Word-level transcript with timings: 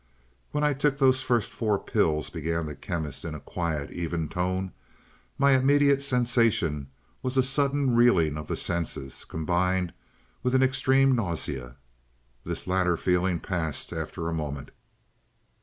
"When 0.51 0.63
I 0.63 0.73
took 0.73 0.97
those 0.97 1.21
first 1.21 1.51
four 1.51 1.77
pills," 1.77 2.31
began 2.31 2.65
the 2.65 2.73
Chemist 2.73 3.23
in 3.23 3.35
a 3.35 3.39
quiet, 3.39 3.91
even 3.91 4.29
tone, 4.29 4.71
"my 5.37 5.51
immediate 5.51 6.01
sensation 6.01 6.87
was 7.21 7.37
a 7.37 7.43
sudden 7.43 7.93
reeling 7.95 8.35
of 8.35 8.47
the 8.47 8.57
senses, 8.57 9.23
combined 9.25 9.93
with 10.41 10.55
an 10.55 10.63
extreme 10.63 11.15
nausea. 11.15 11.75
This 12.43 12.65
latter 12.65 12.97
feeling 12.97 13.39
passed 13.39 13.93
after 13.93 14.27
a 14.27 14.33
moment. 14.33 14.71